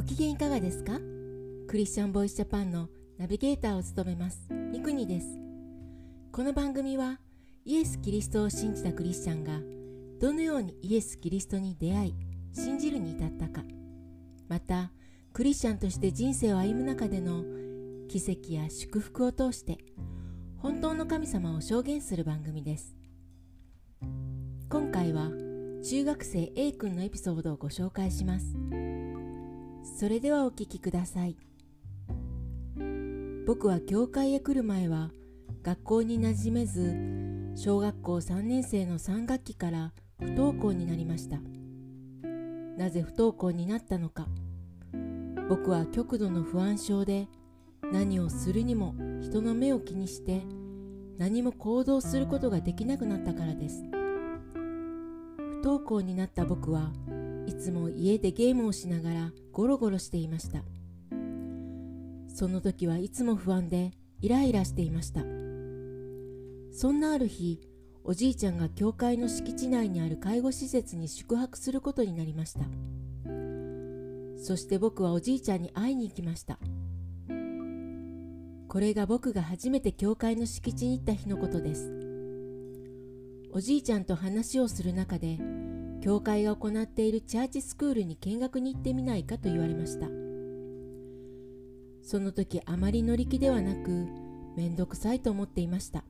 [0.00, 0.98] ご機嫌いかがですか？
[1.68, 2.88] クリスチャンボイスジャパンの
[3.18, 4.48] ナビゲーターを務めます。
[4.50, 5.26] ミクニです。
[6.32, 7.20] この番組は
[7.66, 9.60] イエス・キリストを信じたクリスチャンが
[10.18, 12.14] どのようにイエス・キリストに出会い
[12.54, 13.62] 信じるに至ったか。
[14.48, 14.90] また
[15.34, 17.44] クリスチャンとして人生を歩む中での
[18.08, 19.76] 奇跡や祝福を通して
[20.56, 22.96] 本当の神様を証言する番組です。
[24.70, 25.28] 今回は
[25.84, 28.56] 中学生 A 君のエピソードをご紹介します。
[30.00, 31.36] それではお聞きください。
[33.46, 35.10] 僕は教会へ来る前は
[35.62, 36.96] 学校に馴染めず
[37.54, 41.36] 小学校3年生の3学期から不登校になりました。
[42.78, 44.26] なぜ不登校になったのか。
[45.50, 47.28] 僕は極度の不安症で
[47.92, 50.40] 何をするにも人の目を気にして
[51.18, 53.84] 何も行動することができなくなったからです。
[55.36, 56.90] 不登校になった僕は
[57.50, 60.62] いつも家でゲームをしながらゴロゴロしていました。
[62.28, 65.22] その時はいつも不安でイライラしていました。
[66.72, 67.60] そんなある日
[68.04, 72.60] おじいちゃんが教会の敷地内にある介護施設に宿泊することになりました。
[74.38, 76.60] そして僕はおじいちゃんに会いに行きました。
[78.68, 81.90] これが僕が初めて教会の敷地に行った日のことです。
[83.50, 85.40] おじいちゃんと話をする中で
[86.00, 90.06] 教会が行っているチャーチスクールに見学に行ってみないかと言われました。
[92.02, 94.06] その時あまり乗り気ではなく
[94.56, 96.04] めんどくさいと思っていました。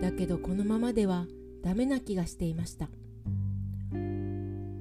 [0.00, 1.26] だけどこのままでは
[1.62, 2.88] ダメな気がしていました。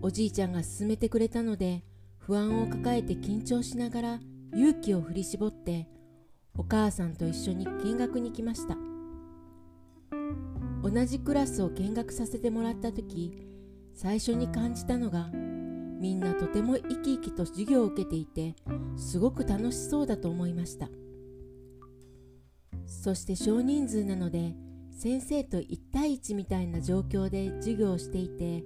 [0.01, 1.83] おじいちゃんが勧めてくれたので
[2.17, 4.19] 不安を抱えて緊張しながら
[4.53, 5.89] 勇気を振り絞って
[6.55, 8.77] お母さんと一緒に見学に来ました。
[10.83, 13.47] 同じクラスを見学させてもらった時
[13.93, 15.29] 最初に感じたのが
[15.99, 18.55] みんなとても生き生きと授業を受けていて
[18.95, 20.89] すごく楽しそうだと思いました。
[22.85, 24.55] そして少人数なので
[24.91, 28.63] 先生と1対1みたいな状況で授業をしていて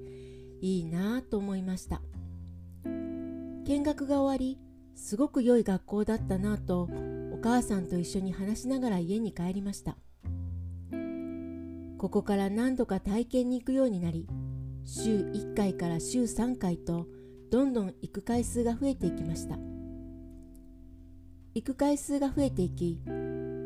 [0.61, 2.01] いいなぁと思いました。
[2.85, 4.59] 見学が終わり
[4.95, 6.89] すごく良い学校だったなぁと
[7.33, 9.97] お母さんと一緒に話しながら家に帰りました。
[12.01, 14.25] ここから何度か体験に行くようになり
[14.85, 17.05] 週1回から週3回と
[17.51, 19.59] どんどん行く回数が増えていきました。
[21.53, 22.99] 行く回数が増えていき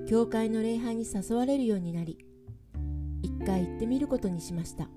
[0.10, 2.18] 教会の礼拝に誘われるようになり
[3.22, 4.90] 一回行ってみることにしました。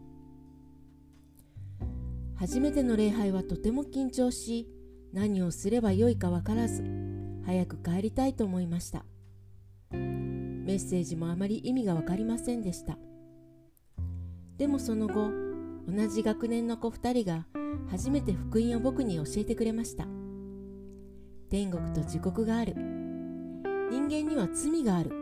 [2.35, 4.67] 初めての礼拝はとても緊張し
[5.13, 6.83] 何をすればよいかわからず
[7.47, 9.05] 早く帰りたいと思いました。
[9.93, 12.99] メッセージもあまり意味が分かりませんでした。
[14.59, 15.31] でもその後
[15.87, 17.47] 同じ学年の子2人が
[17.91, 20.05] 初めて福音を僕に教えてくれました。
[21.49, 22.75] 天国と地獄がある。
[23.91, 25.13] 人間には罪がある。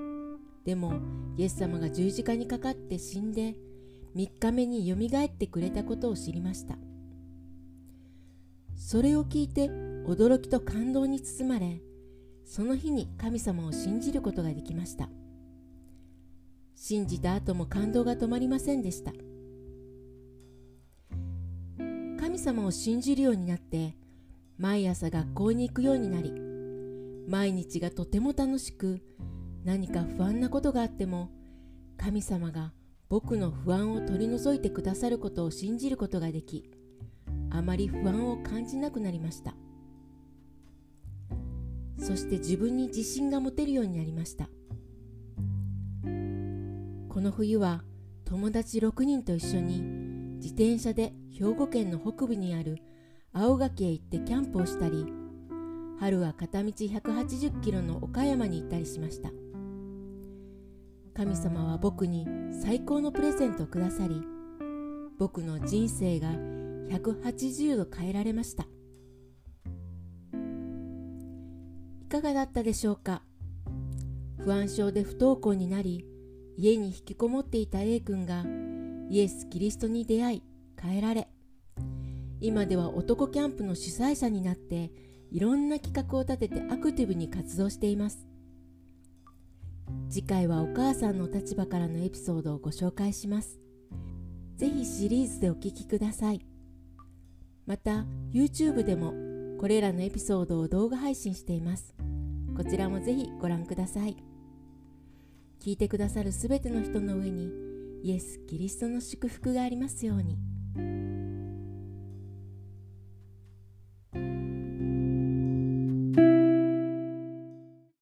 [0.65, 0.95] でも
[1.37, 3.55] イエス様が十字架にかかって死んで
[4.17, 6.77] 3日目によみがえってくれたことを知りました。
[8.75, 9.69] それを聞いて
[10.07, 11.81] 驚きと感動に包まれ
[12.45, 15.09] その日に神様を信じることができました。
[16.89, 19.11] 信じた後も感動が止まりませんでした。
[22.17, 23.97] 神様を信じるようになって
[24.57, 26.33] 毎朝学校に行くようになり
[27.29, 29.01] 毎日がとても楽しく
[29.65, 31.29] 何か不安なことがあっても
[31.97, 32.73] 神様が
[33.09, 36.71] 僕の不安を取り除いてくださることを信じることができ
[37.51, 39.57] あまり不安を感じなくなりました。
[41.99, 44.49] そして自分に自信が持てるようになりました。
[47.17, 47.83] この冬は
[48.27, 49.81] 友達6人と一緒に
[50.35, 52.77] 自転車で兵庫県の北部にある
[53.33, 55.07] 青垣へ行ってキャンプをしたり
[55.99, 59.31] 春は片道180キロの岡山に行ったりしました。
[61.15, 62.27] 神様は僕に
[62.63, 64.21] 最高のプレゼントをくださり
[65.19, 66.29] 僕の人生が
[66.91, 68.65] 180度変えられました。
[72.03, 73.23] いかがだったでしょうか？
[74.37, 76.05] 不安症で不登校になり
[76.57, 78.45] 家に引きこもっていた A 君が
[79.11, 80.43] イエス・キリストに出会い
[80.81, 81.29] 変えられ。
[82.41, 84.91] 今では男キャンプの主催者になって
[85.31, 88.27] いろんな企画を立ててアクティブに活動しています。
[90.09, 93.59] 次回はお母さんの立場からのエピソードをご紹介します。
[94.57, 96.41] ぜひシリーズでお聴きください。
[97.67, 99.13] また YouTube でも
[99.59, 101.95] これらのエピソードを動画配信しています。
[102.57, 104.17] こちらもぜひご覧ください。
[105.67, 107.51] 聞いてくださるすべての人の上に
[108.05, 110.39] イエス・キリストの祝福がありますように。